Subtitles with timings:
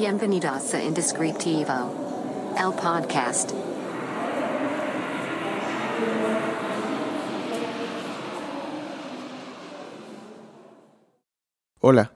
[0.00, 3.50] Bienvenidos a Indescriptivo, el podcast.
[11.80, 12.14] Hola,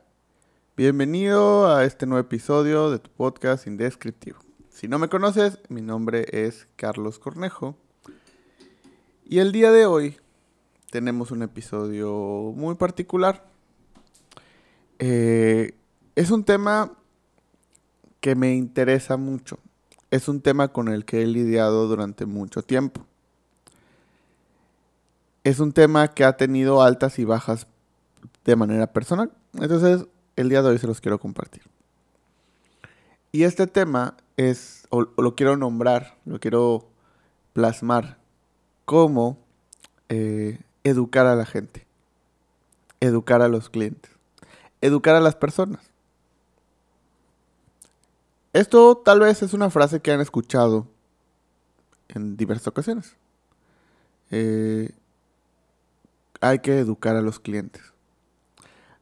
[0.78, 4.38] bienvenido a este nuevo episodio de tu podcast Indescriptivo.
[4.70, 7.76] Si no me conoces, mi nombre es Carlos Cornejo
[9.26, 10.16] y el día de hoy
[10.90, 12.14] tenemos un episodio
[12.56, 13.44] muy particular.
[14.98, 15.76] Eh,
[16.14, 16.96] es un tema
[18.24, 19.58] que me interesa mucho.
[20.10, 23.04] Es un tema con el que he lidiado durante mucho tiempo.
[25.42, 27.66] Es un tema que ha tenido altas y bajas
[28.46, 29.30] de manera personal.
[29.52, 30.06] Entonces,
[30.36, 31.64] el día de hoy se los quiero compartir.
[33.30, 36.88] Y este tema es, o, lo quiero nombrar, lo quiero
[37.52, 38.16] plasmar
[38.86, 39.36] como
[40.08, 41.86] eh, educar a la gente,
[43.00, 44.10] educar a los clientes,
[44.80, 45.93] educar a las personas.
[48.54, 50.86] Esto tal vez es una frase que han escuchado
[52.06, 53.16] en diversas ocasiones.
[54.30, 54.92] Eh,
[56.40, 57.82] hay que educar a los clientes.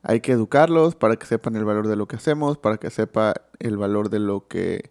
[0.02, 3.34] Hay que educarlos para que sepan el valor de lo que hacemos, para que sepa
[3.58, 4.90] el valor de lo que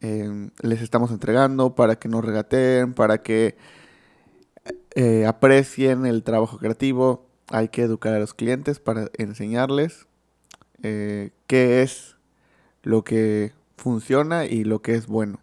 [0.00, 3.58] em, les estamos entregando, para que nos regateen, para que
[4.94, 7.26] eh, aprecien el trabajo creativo.
[7.48, 10.06] Hay que educar a los clientes para enseñarles
[10.82, 12.16] eh, qué es
[12.82, 15.40] lo que funciona y lo que es bueno.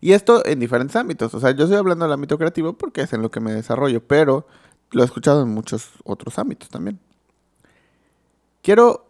[0.00, 1.34] Y esto en diferentes ámbitos.
[1.34, 4.06] O sea, yo estoy hablando del ámbito creativo porque es en lo que me desarrollo,
[4.06, 4.46] pero
[4.90, 7.00] lo he escuchado en muchos otros ámbitos también.
[8.62, 9.06] Quiero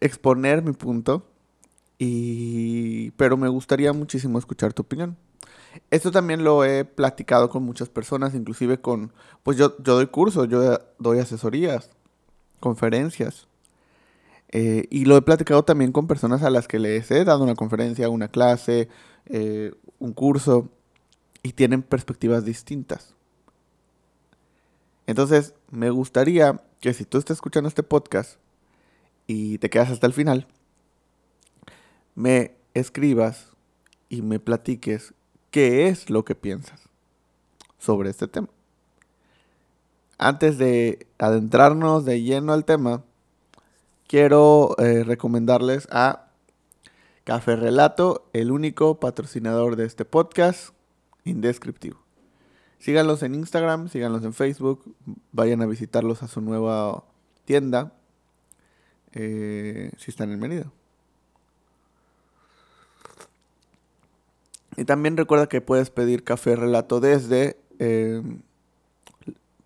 [0.00, 1.26] exponer mi punto,
[1.98, 3.10] y...
[3.12, 5.16] pero me gustaría muchísimo escuchar tu opinión.
[5.90, 10.48] Esto también lo he platicado con muchas personas, inclusive con, pues yo, yo doy cursos,
[10.48, 11.90] yo doy asesorías,
[12.60, 13.48] conferencias.
[14.52, 17.54] Eh, y lo he platicado también con personas a las que les he dado una
[17.54, 18.88] conferencia, una clase,
[19.26, 20.68] eh, un curso,
[21.42, 23.14] y tienen perspectivas distintas.
[25.06, 28.38] Entonces, me gustaría que si tú estás escuchando este podcast
[29.26, 30.46] y te quedas hasta el final,
[32.14, 33.50] me escribas
[34.08, 35.14] y me platiques
[35.50, 36.88] qué es lo que piensas
[37.78, 38.48] sobre este tema.
[40.18, 43.02] Antes de adentrarnos de lleno al tema,
[44.12, 46.26] quiero eh, recomendarles a
[47.24, 50.74] Café Relato, el único patrocinador de este podcast,
[51.24, 51.98] indescriptivo.
[52.78, 54.84] Síganlos en Instagram, síganlos en Facebook,
[55.32, 57.04] vayan a visitarlos a su nueva
[57.46, 57.94] tienda,
[59.14, 60.70] eh, si están en.
[64.76, 68.20] Y también recuerda que puedes pedir café relato desde eh,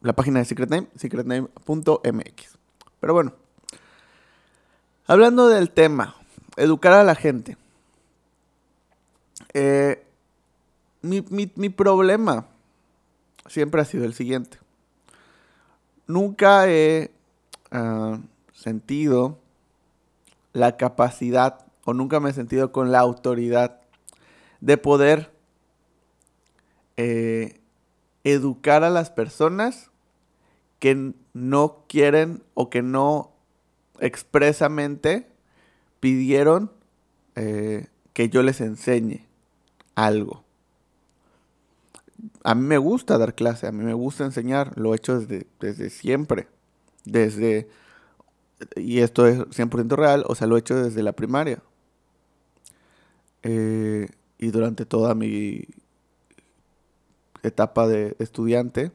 [0.03, 2.59] la página de Secret Name, secretname.mx.
[3.01, 3.35] Pero bueno,
[5.07, 6.17] hablando del tema,
[6.57, 7.57] educar a la gente.
[9.55, 10.05] Eh,
[11.03, 12.47] mi, problema
[13.47, 14.59] siempre ha sido el siguiente.
[16.07, 17.11] Nunca he
[17.71, 18.19] ah,
[18.53, 19.39] sentido
[20.53, 23.81] la capacidad o nunca me he sentido con la autoridad
[24.61, 25.31] de poder
[26.97, 27.61] eh,
[28.25, 29.91] educar a las personas
[30.79, 33.36] que no quieren o que no
[34.01, 35.27] expresamente
[36.01, 36.71] pidieron
[37.35, 39.27] eh, que yo les enseñe
[39.95, 40.45] algo.
[42.45, 45.47] A mí me gusta dar clase, a mí me gusta enseñar, lo he hecho desde,
[45.61, 46.49] desde siempre,
[47.05, 47.69] desde,
[48.77, 51.63] y esto es 100% real, o sea, lo he hecho desde la primaria.
[53.43, 54.09] Eh,
[54.39, 55.67] y durante toda mi
[57.43, 58.93] etapa de estudiante,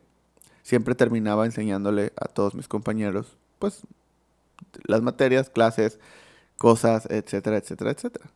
[0.63, 3.83] siempre terminaba enseñándole a todos mis compañeros, pues,
[4.85, 5.99] las materias, clases,
[6.57, 8.31] cosas, etcétera, etcétera, etcétera.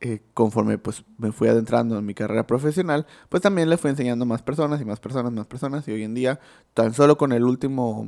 [0.00, 4.26] Eh, conforme pues me fui adentrando en mi carrera profesional, pues también le fui enseñando
[4.26, 5.88] más personas y más personas, más personas.
[5.88, 6.40] Y hoy en día,
[6.74, 8.06] tan solo con el último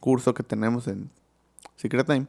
[0.00, 1.10] curso que tenemos en
[1.76, 2.26] Secret Time,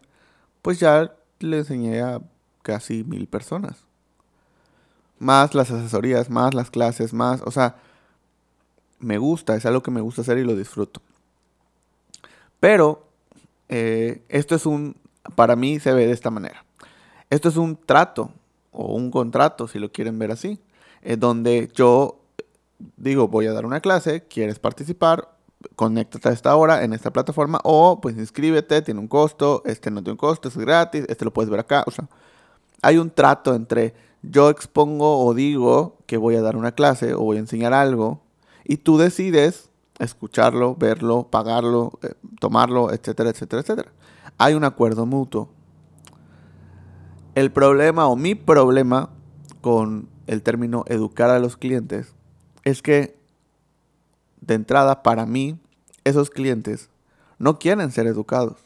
[0.61, 2.21] pues ya le enseñé a
[2.63, 3.89] casi mil personas
[5.19, 7.75] más las asesorías, más las clases, más, o sea,
[8.99, 11.01] me gusta, es algo que me gusta hacer y lo disfruto.
[12.59, 13.08] Pero
[13.69, 14.97] eh, esto es un,
[15.35, 16.65] para mí se ve de esta manera.
[17.29, 18.31] Esto es un trato
[18.71, 20.59] o un contrato, si lo quieren ver así,
[21.01, 22.19] eh, donde yo
[22.97, 25.29] digo, voy a dar una clase, quieres participar,
[25.75, 30.01] conéctate a esta hora en esta plataforma o pues inscríbete, tiene un costo, este no
[30.01, 32.07] tiene un costo, es gratis, este lo puedes ver acá, o sea,
[32.81, 37.19] hay un trato entre yo expongo o digo que voy a dar una clase o
[37.19, 38.21] voy a enseñar algo
[38.63, 39.68] y tú decides
[39.99, 43.91] escucharlo, verlo, pagarlo, eh, tomarlo, etcétera, etcétera, etcétera.
[44.37, 45.49] Hay un acuerdo mutuo.
[47.35, 49.09] El problema o mi problema
[49.61, 52.15] con el término educar a los clientes
[52.63, 53.19] es que
[54.41, 55.59] de entrada para mí
[56.03, 56.89] esos clientes
[57.37, 58.57] no quieren ser educados.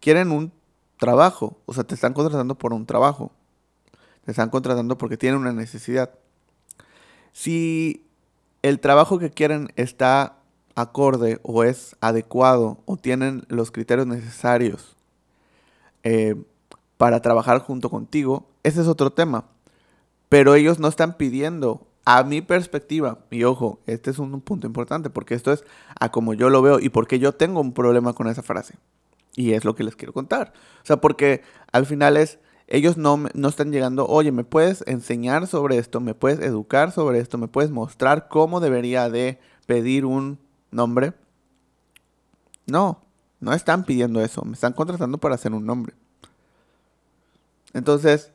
[0.00, 0.52] Quieren un
[0.98, 3.32] trabajo, o sea, te están contratando por un trabajo.
[4.24, 6.10] Te están contratando porque tienen una necesidad.
[7.32, 8.09] Si
[8.62, 10.36] el trabajo que quieren está
[10.74, 14.96] acorde o es adecuado o tienen los criterios necesarios
[16.02, 16.36] eh,
[16.96, 19.46] para trabajar junto contigo, ese es otro tema.
[20.28, 25.10] Pero ellos no están pidiendo, a mi perspectiva, y ojo, este es un punto importante
[25.10, 25.64] porque esto es
[25.98, 28.74] a como yo lo veo y porque yo tengo un problema con esa frase.
[29.36, 30.52] Y es lo que les quiero contar.
[30.82, 31.42] O sea, porque
[31.72, 32.38] al final es,
[32.70, 36.00] ellos no, no están llegando, oye, ¿me puedes enseñar sobre esto?
[36.00, 37.36] ¿Me puedes educar sobre esto?
[37.36, 40.38] ¿Me puedes mostrar cómo debería de pedir un
[40.70, 41.12] nombre?
[42.66, 43.02] No,
[43.40, 45.94] no están pidiendo eso, me están contratando para hacer un nombre.
[47.72, 48.30] Entonces,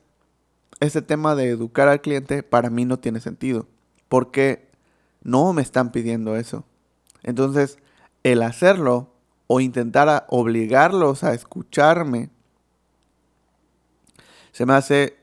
[0.80, 3.66] ese tema de educar al cliente para mí no tiene sentido,
[4.08, 4.68] porque
[5.22, 6.64] no me están pidiendo eso.
[7.22, 7.78] Entonces,
[8.22, 9.14] el hacerlo
[9.46, 12.28] o intentar obligarlos a escucharme,
[14.56, 15.18] se me hace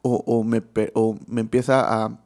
[0.00, 0.62] o, me,
[1.26, 2.18] me, empieza a,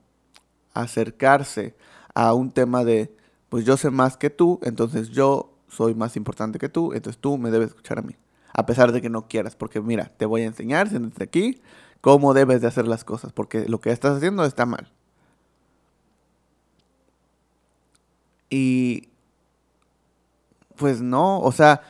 [0.75, 1.75] acercarse
[2.15, 3.13] a un tema de,
[3.49, 7.37] pues yo sé más que tú, entonces yo soy más importante que tú, entonces tú
[7.37, 8.15] me debes escuchar a mí.
[8.53, 11.61] A pesar de que no quieras, porque mira, te voy a enseñar, desde aquí,
[12.01, 14.93] cómo debes de hacer las cosas, porque lo que estás haciendo está mal.
[18.51, 19.09] Y
[20.77, 21.83] pues no, o sea,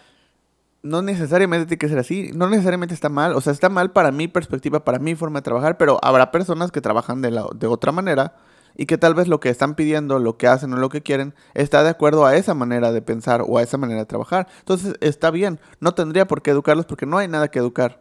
[0.83, 4.13] no necesariamente tiene que ser así, no necesariamente está mal, o sea, está mal para
[4.13, 7.67] mi perspectiva, para mi forma de trabajar, pero habrá personas que trabajan de, la, de
[7.67, 8.35] otra manera
[8.77, 11.35] y que tal vez lo que están pidiendo, lo que hacen o lo que quieren,
[11.55, 14.49] está de acuerdo a esa manera de pensar o a esa manera de trabajar.
[14.61, 18.01] Entonces está bien, no tendría por qué educarlos porque no hay nada que educar.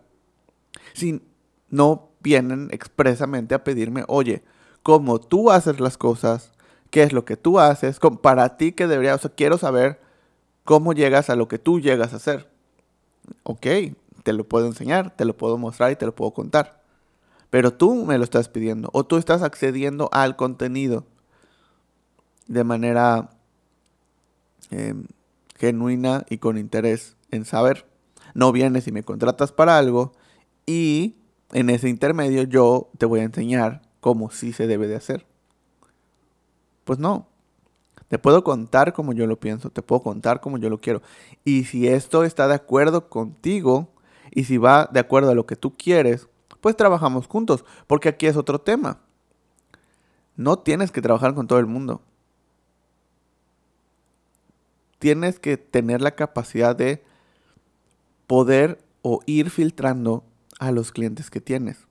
[0.94, 1.22] Si
[1.70, 4.44] no vienen expresamente a pedirme, oye,
[4.84, 6.52] cómo tú haces las cosas,
[6.92, 10.00] qué es lo que tú haces, para ti que debería, o sea, quiero saber
[10.64, 12.50] cómo llegas a lo que tú llegas a hacer.
[13.44, 13.66] Ok,
[14.24, 16.84] te lo puedo enseñar, te lo puedo mostrar y te lo puedo contar.
[17.50, 21.06] Pero tú me lo estás pidiendo o tú estás accediendo al contenido
[22.48, 23.30] de manera
[24.72, 25.06] em,
[25.58, 27.86] genuina y con interés en saber.
[28.34, 30.14] No vienes y me contratas para algo
[30.66, 31.16] y
[31.52, 35.26] en ese intermedio yo te voy a enseñar cómo sí se debe de hacer.
[36.84, 37.28] Pues no,
[38.10, 41.02] te puedo contar como yo lo pienso, te puedo contar como yo lo quiero.
[41.46, 43.88] Y si esto está de acuerdo contigo
[44.32, 46.28] y si va de acuerdo a lo que tú quieres,
[46.60, 47.64] pues trabajamos juntos.
[47.86, 49.00] Porque aquí es otro tema.
[50.36, 52.02] No tienes que trabajar con todo el mundo.
[54.98, 57.04] Tienes que tener la capacidad de
[58.26, 60.24] poder o ir filtrando
[60.60, 61.88] a los clientes que tienes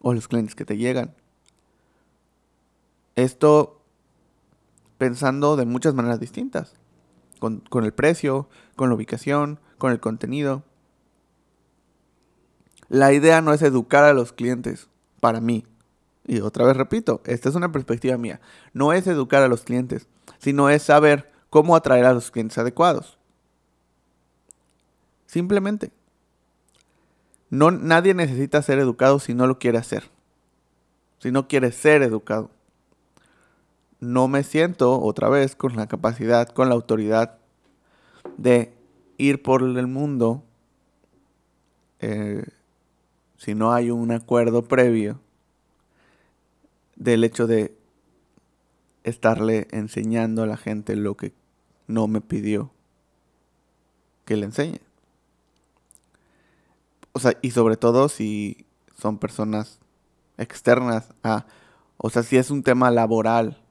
[0.00, 1.14] o los clientes que te llegan.
[3.14, 3.81] Esto
[5.02, 6.74] pensando de muchas maneras distintas.
[7.40, 10.62] Con, el precio, con la ubicación, con el contenido.
[12.88, 14.86] La idea no es educar a los clientes,
[15.18, 15.66] para mí.
[16.24, 18.40] Y otra vez repito, esta es una perspectiva mía.
[18.74, 20.06] No es educar a los clientes,
[20.38, 23.18] sino es saber cómo atraer a los clientes adecuados.
[25.26, 25.90] Simplemente.
[27.50, 30.04] No, nadie necesita ser educado si no lo quiere hacer.
[31.18, 32.50] Si no quiere ser educado
[34.02, 37.38] no me siento otra vez con la capacidad, con la autoridad
[38.36, 38.74] de
[39.16, 40.42] ir por el mundo
[42.00, 42.44] eh,
[43.38, 45.20] si no hay un acuerdo previo
[46.96, 47.76] del hecho de
[49.04, 51.32] estarle enseñando a la gente lo que
[51.86, 52.72] no me pidió
[54.24, 54.80] que le enseñe.
[57.12, 58.66] O sea, y sobre todo si
[58.98, 59.78] son personas
[60.38, 61.46] externas a,
[61.98, 63.61] o sea, si es un tema laboral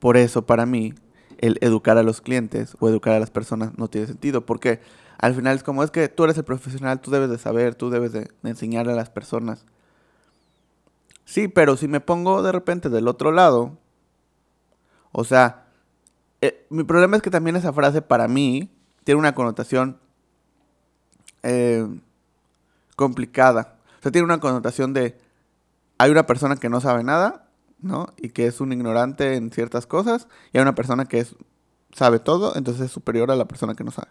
[0.00, 0.94] por eso, para mí,
[1.38, 4.80] el educar a los clientes o educar a las personas no tiene sentido, porque
[5.18, 7.90] al final es como es que tú eres el profesional, tú debes de saber, tú
[7.90, 9.66] debes de, enseñarle a las personas.
[11.26, 13.78] Sí, pero si me pongo de repente del otro lado,
[15.12, 15.66] o sea,
[16.40, 19.98] eh, mi problema es que también esa frase para mí tiene una connotación
[21.42, 21.86] eh,
[22.96, 23.76] complicada.
[23.98, 25.18] O sea, tiene una connotación de
[25.98, 27.49] hay una persona que no sabe nada
[27.82, 28.08] ¿no?
[28.16, 31.34] Y que es un ignorante en ciertas cosas, y hay una persona que es,
[31.92, 34.08] sabe todo, entonces es superior a la persona que no sabe.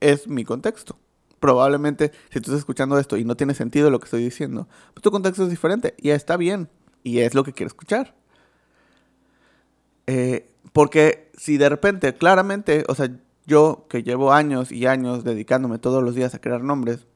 [0.00, 0.98] Es mi contexto.
[1.40, 5.02] Probablemente si tú estás escuchando esto y no tiene sentido lo que estoy diciendo, pues
[5.02, 6.68] tu contexto es diferente y está bien
[7.02, 8.14] y es lo que quiero escuchar.
[10.06, 13.10] Eh, porque si de repente, claramente, o sea,
[13.46, 17.06] yo que llevo años y años dedicándome todos los días a crear nombres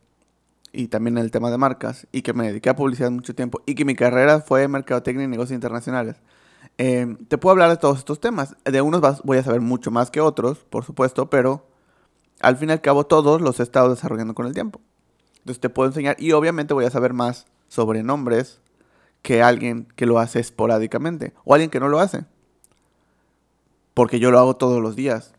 [0.72, 3.60] y también en el tema de marcas y que me dediqué a publicidad mucho tiempo
[3.66, 6.16] y que mi carrera fue mercadotecnia y negocios internacionales,
[6.78, 8.56] eh, te puedo hablar de todos estos temas.
[8.64, 11.66] De unos voy a saber mucho más que otros, por supuesto, pero
[12.40, 14.80] al fin y al cabo todos los he estado desarrollando con el tiempo.
[15.38, 18.60] Entonces te puedo enseñar y obviamente voy a saber más sobre nombres
[19.22, 22.24] que alguien que lo hace esporádicamente o alguien que no lo hace.
[23.94, 25.34] Porque yo lo hago todos los días.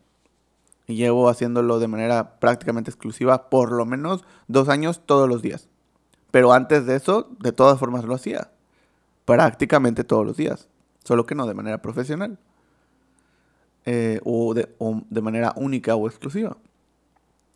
[0.91, 5.69] Y llevo haciéndolo de manera prácticamente exclusiva por lo menos dos años todos los días.
[6.31, 8.51] Pero antes de eso, de todas formas lo hacía.
[9.24, 10.67] Prácticamente todos los días.
[11.05, 12.38] Solo que no de manera profesional.
[13.86, 16.57] Eh, o, de, o de manera única o exclusiva.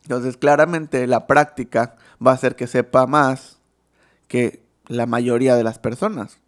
[0.02, 3.58] Entonces, claramente la práctica va a hacer que sepa más
[4.28, 6.38] que la mayoría de las personas.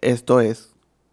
[0.00, 0.72] Esto es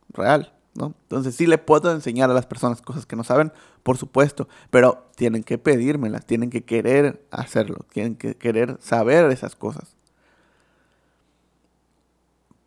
[0.10, 0.55] real.
[0.78, 3.54] Entonces sí le puedo enseñar a las personas cosas que no saben,
[3.84, 9.56] por supuesto, pero tienen que pedírmelas, tienen que querer hacerlo, tienen que querer saber esas
[9.56, 9.96] cosas.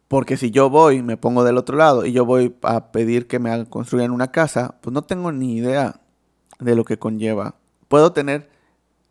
[0.08, 3.38] Porque si yo voy, me pongo del otro lado y yo voy a pedir que
[3.38, 6.00] me construyan una casa, pues no tengo ni idea
[6.58, 7.56] de lo que conlleva.
[7.88, 8.48] Puedo tener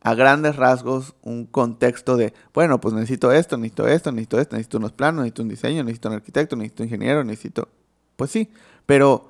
[0.01, 4.77] a grandes rasgos un contexto de, bueno, pues necesito esto, necesito esto, necesito esto, necesito
[4.79, 7.69] unos planos, necesito un diseño, necesito un arquitecto, necesito un ingeniero, necesito...
[8.15, 8.49] Pues sí,
[8.87, 9.29] pero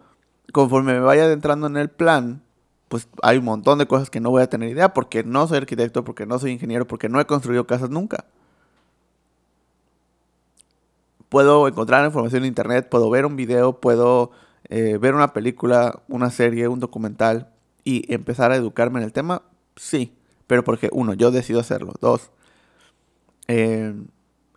[0.54, 2.42] conforme me vaya adentrando en el plan,
[2.88, 5.58] pues hay un montón de cosas que no voy a tener idea porque no soy
[5.58, 8.24] arquitecto, porque no soy ingeniero, porque no he construido casas nunca.
[11.28, 14.32] Puedo encontrar información en internet, puedo ver un video, puedo
[14.70, 17.50] eh, ver una película, una serie, un documental
[17.84, 19.42] y empezar a educarme en el tema,
[19.76, 20.14] sí.
[20.46, 21.94] Pero porque, uno, yo decido hacerlo.
[22.00, 22.32] Dos,
[23.50, 23.94] eh,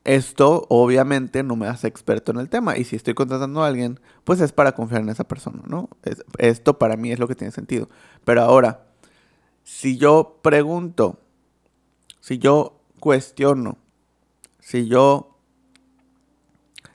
[0.04, 4.00] esto obviamente no me hace experto en el tema y si estoy contratando a alguien,
[4.25, 5.90] pues es para confiar en esa persona, ¿no?
[6.38, 7.88] esto para mí es lo que tiene sentido.
[8.25, 8.87] Pero ahora,
[9.62, 11.21] si yo pregunto,
[12.21, 13.78] si yo cuestiono,
[14.59, 15.38] si yo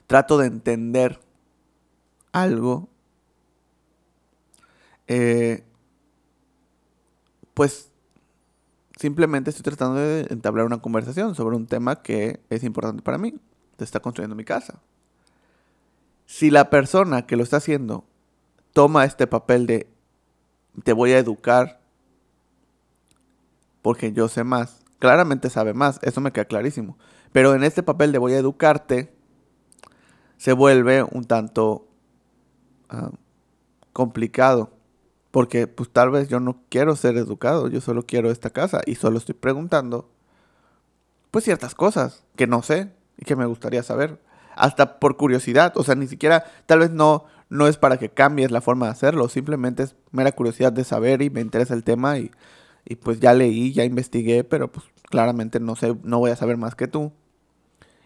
[0.07, 1.19] trato de entender
[2.31, 2.89] algo,
[5.07, 5.63] eh,
[7.53, 7.91] pues
[9.05, 13.35] simplemente estoy tratando de entablar una conversación sobre un tema que es importante para mí.
[13.75, 14.81] Te está construyendo mi casa.
[16.25, 18.03] Si la persona que lo está haciendo
[18.73, 19.87] toma este papel de
[20.83, 21.79] te voy a educar
[23.83, 26.97] porque yo sé más, claramente sabe más, eso me queda clarísimo.
[27.31, 29.13] Pero en este papel de voy a educarte,
[30.37, 31.87] se vuelve un tanto
[32.89, 33.11] ah,
[33.93, 34.71] complicado
[35.35, 38.95] porque pues tal vez yo no quiero ser educado, yo solo quiero esta casa y
[38.95, 40.09] solo estoy preguntando
[41.29, 44.21] pues ciertas cosas que no sé y que me gustaría saber,
[44.55, 48.49] hasta por curiosidad, o sea, ni siquiera tal vez no no es para que cambies
[48.49, 52.17] la forma de hacerlo, simplemente es mera curiosidad de saber y me interesa el tema
[52.17, 52.31] y,
[52.85, 56.55] y pues ya leí, ya investigué, pero pues claramente no sé, no voy a saber
[56.55, 57.11] más que tú.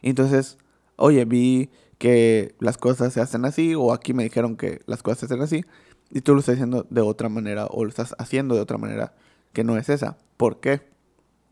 [0.02, 0.58] entonces,
[0.96, 1.70] oye, vi
[2.00, 5.42] que las cosas se hacen así o aquí me dijeron que las cosas se hacen
[5.42, 5.64] así
[6.12, 9.14] y tú lo estás haciendo de otra manera o lo estás haciendo de otra manera
[9.54, 10.18] que no es esa.
[10.38, 10.82] ¿Por qué?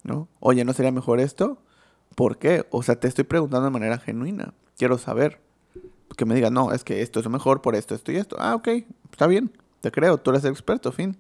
[0.03, 0.27] ¿No?
[0.39, 1.61] Oye, ¿no sería mejor esto?
[2.15, 2.65] ¿Por qué?
[2.71, 4.53] O sea, te estoy preguntando de manera genuina.
[4.77, 5.41] Quiero saber.
[6.15, 8.37] Que me digas, no, es que esto es mejor por esto, esto y esto.
[8.39, 8.67] Ah, ok,
[9.11, 9.51] está bien.
[9.81, 11.17] Te creo, tú eres el experto, fin.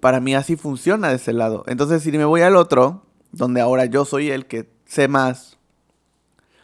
[0.00, 1.62] Para mí así funciona de ese lado.
[1.68, 5.58] Entonces, si me voy al otro, donde ahora yo soy el que sé más,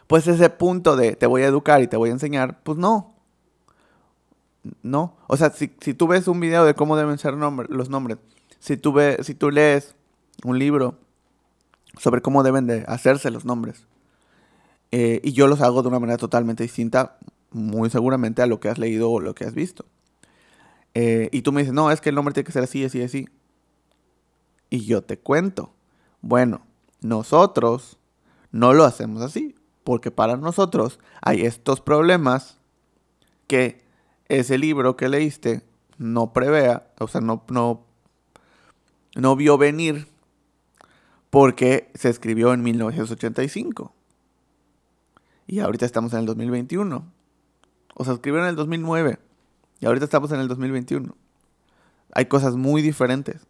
[0.09, 3.13] pues ese punto de te voy a educar y te voy a enseñar, pues no.
[4.81, 5.15] No.
[5.27, 8.17] O sea, si, tú ves un video de cómo deben ser los nombres,
[8.57, 9.93] si tú, si tú lees
[10.43, 10.97] un libro
[11.99, 13.85] sobre cómo deben de hacerse los nombres,
[14.91, 17.19] eh, y yo los hago de una manera totalmente distinta,
[17.51, 19.85] muy seguramente a lo que has leído o lo que has visto.
[20.95, 23.03] Eh, y tú me dices, no, es que el nombre tiene que ser así, así,
[23.03, 23.29] así.
[24.71, 25.71] Y yo te cuento,
[26.21, 26.61] bueno,
[26.99, 27.99] nosotros
[28.51, 32.57] no lo hacemos así porque para nosotros hay estos problemas
[33.47, 33.83] que
[34.27, 35.63] ese libro que leíste
[35.97, 37.83] no prevea, o sea, no, no,
[39.15, 40.07] no vio venir
[41.29, 43.93] porque se escribió en 1985.
[45.47, 47.11] Y ahorita estamos en el 2021.
[47.95, 49.19] O se escribió en el 2009.
[49.79, 51.15] Y ahorita estamos en el 2021.
[52.13, 53.41] Hay cosas muy diferentes.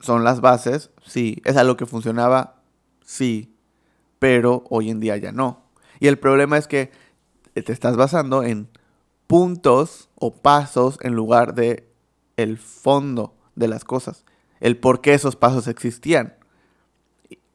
[0.00, 1.42] Son las bases, sí.
[1.44, 2.62] Es algo que funcionaba,
[3.04, 3.49] sí
[4.20, 5.64] pero hoy en día ya no.
[5.98, 6.92] Y el problema es que
[7.54, 8.68] te estás basando en
[9.26, 11.88] puntos o pasos en lugar de
[12.36, 14.24] el fondo de las cosas,
[14.60, 16.34] el por qué esos pasos existían.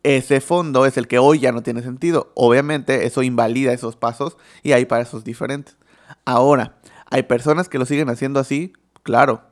[0.03, 2.31] Ese fondo es el que hoy ya no tiene sentido.
[2.35, 5.77] Obviamente eso invalida esos pasos y hay pasos diferentes.
[6.25, 6.77] Ahora,
[7.11, 9.43] Hay personas que lo siguen haciendo así, claro.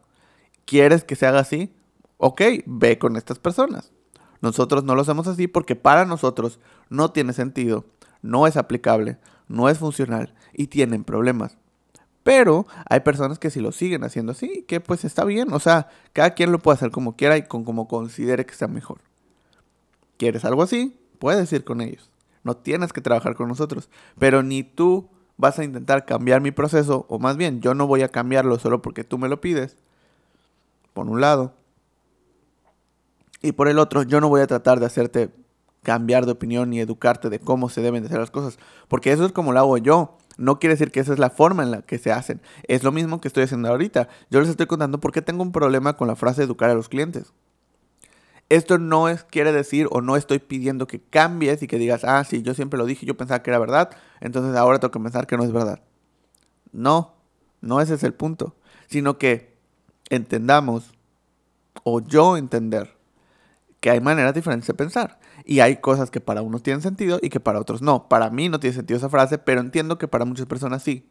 [0.66, 1.72] ¿Quieres que se haga así?
[2.18, 3.92] Ok, ve con estas personas.
[4.44, 6.60] Nosotros no lo hacemos así porque para nosotros
[6.90, 7.86] no tiene sentido,
[8.22, 11.56] no es aplicable, no es funcional y tienen problemas.
[12.24, 15.54] Pero hay personas que si lo siguen haciendo así, que pues está bien.
[15.54, 18.68] O sea, cada quien lo puede hacer como quiera y con como considere que sea
[18.68, 19.00] mejor.
[20.18, 21.00] ¿Quieres algo así?
[21.20, 22.12] Puedes ir con ellos.
[22.44, 23.90] No tienes que trabajar con nosotros.
[24.20, 25.08] Pero ni tú
[25.38, 28.82] vas a intentar cambiar mi proceso, o más bien, yo no voy a cambiarlo solo
[28.82, 29.78] porque tú me lo pides.
[30.94, 31.54] Por un lado.
[33.44, 35.30] Y por el otro, yo no voy a tratar de hacerte
[35.84, 38.58] cambiar de opinión ni educarte de cómo se deben de hacer las cosas.
[38.88, 40.18] Porque eso es como lo hago yo.
[40.38, 42.42] No quiere decir que esa es la forma en la que se hacen.
[42.68, 44.08] Es lo mismo que estoy haciendo ahorita.
[44.32, 46.88] Yo les estoy contando por qué tengo un problema con la frase educar a los
[46.88, 47.34] clientes.
[48.48, 52.24] Esto no es, quiere decir o no estoy pidiendo que cambies y que digas, ah,
[52.24, 53.90] sí, yo siempre lo dije, yo pensaba que era verdad,
[54.22, 55.82] entonces ahora tengo que pensar que no es verdad.
[56.72, 57.16] No,
[57.62, 58.56] no ese es el punto,
[58.88, 59.58] sino que
[60.10, 60.94] entendamos,
[61.84, 62.93] o yo entender,
[63.84, 65.20] que hay maneras diferentes de pensar.
[65.44, 68.08] Y hay cosas que para unos tienen sentido y que para otros no.
[68.08, 71.06] Para mí no tiene sentido esa frase, pero entiendo que para muchas personas sí.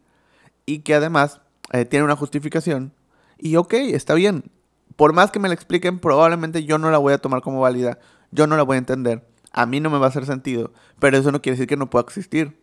[0.65, 1.39] Y que además
[1.71, 2.91] eh, tiene una justificación.
[3.37, 4.45] Y ok, está bien.
[4.95, 7.99] Por más que me la expliquen, probablemente yo no la voy a tomar como válida.
[8.31, 9.23] Yo no la voy a entender.
[9.51, 10.73] A mí no me va a hacer sentido.
[10.97, 12.59] Pero eso no quiere decir que no pueda existir.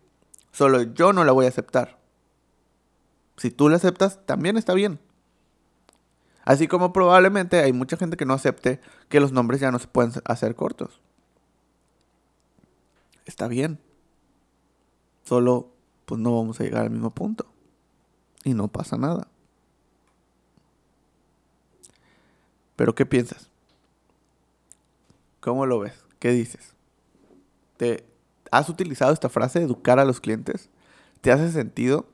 [0.50, 2.00] Solo yo no la voy a aceptar.
[3.36, 4.98] Si tú la aceptas, también está bien.
[6.44, 9.86] Así como probablemente hay mucha gente que no acepte que los nombres ya no se
[9.86, 11.00] pueden hacer cortos
[13.30, 13.78] está bien.
[15.24, 15.72] Solo,
[16.04, 17.46] pues no vamos a llegar al mismo punto.
[18.44, 19.28] Y no pasa nada.
[22.76, 23.48] Pero ¿qué piensas?
[25.40, 25.94] ¿Cómo lo ves?
[26.18, 26.74] ¿Qué dices?
[27.76, 28.04] ¿Te
[28.50, 30.68] has utilizado esta frase, educar a los clientes?
[31.20, 32.06] ¿Te hace sentido?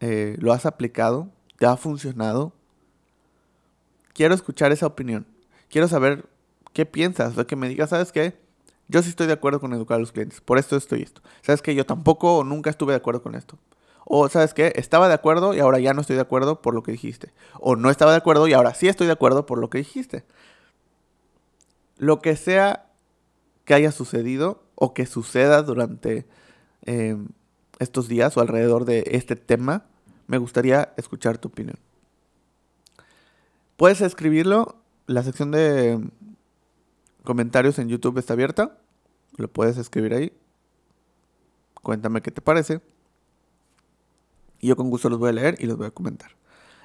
[0.00, 1.28] Eh, ¿Lo has aplicado?
[1.58, 2.52] ¿Te ha funcionado?
[4.12, 5.26] Quiero escuchar esa opinión.
[5.68, 6.26] Quiero saber
[6.72, 7.36] qué piensas.
[7.36, 8.34] O que me digas, ¿sabes qué?
[8.88, 10.40] Yo sí estoy de acuerdo con educar a los clientes.
[10.40, 11.22] Por esto estoy esto.
[11.40, 11.74] ¿Sabes qué?
[11.74, 13.58] Yo tampoco o nunca estuve de acuerdo con esto.
[14.04, 14.72] O, ¿sabes qué?
[14.76, 17.32] Estaba de acuerdo y ahora ya no estoy de acuerdo por lo que dijiste.
[17.60, 20.24] O no estaba de acuerdo y ahora sí estoy de acuerdo por lo que dijiste.
[21.96, 22.90] Lo que sea
[23.64, 26.26] que haya sucedido o que suceda durante
[26.84, 27.28] em,
[27.78, 29.84] estos días o alrededor de este tema,
[30.26, 31.78] me gustaría escuchar tu opinión.
[33.82, 34.76] Puedes escribirlo.
[35.08, 35.98] La sección de
[37.24, 38.78] comentarios en YouTube está abierta.
[39.36, 40.32] Lo puedes escribir ahí.
[41.82, 42.80] Cuéntame qué te parece.
[44.60, 46.30] Y yo con gusto los voy a leer y los voy a comentar.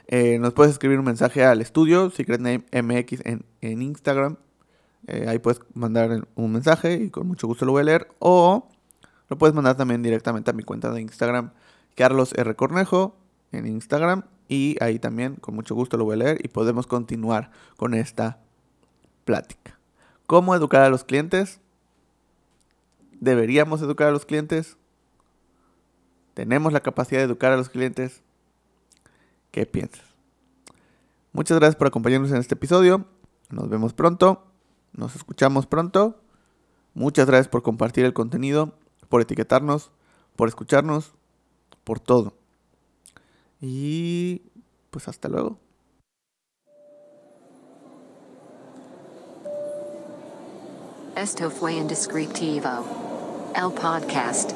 [0.07, 3.43] Eh, nos puedes escribir un mensaje al estudio, Secret Name MX en,
[3.83, 4.37] Instagram.
[5.05, 8.07] Eh, ahí puedes mandar un mensaje y con mucho gusto lo voy a leer.
[8.17, 8.69] O
[9.29, 11.51] lo puedes mandar también directamente a mi cuenta de Instagram,
[11.93, 12.55] Carlos R.
[12.55, 13.15] Cornejo,
[13.51, 14.23] en Instagram.
[14.47, 18.39] Y ahí también con mucho gusto lo voy a leer y podemos continuar con esta
[19.25, 19.77] plática.
[20.25, 21.59] ¿Cómo educar a los clientes?
[23.19, 24.77] ¿Deberíamos educar a los clientes?
[26.33, 28.21] ¿Tenemos la capacidad de educar a los clientes?
[29.51, 30.05] ¿Qué piensas?
[31.33, 33.05] Muchas gracias por acompañarnos en este episodio.
[33.49, 34.45] Nos vemos pronto.
[34.93, 36.21] Nos escuchamos pronto.
[36.93, 38.73] Muchas gracias por compartir el contenido,
[39.09, 39.91] por etiquetarnos,
[40.35, 41.13] por escucharnos,
[41.83, 42.33] por todo.
[43.61, 44.41] Y
[44.91, 45.59] pues hasta luego.
[51.15, 52.85] Esto fue Indescriptivo.
[53.55, 54.51] El podcast.